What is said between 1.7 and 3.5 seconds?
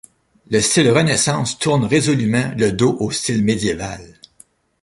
résolument le dos au style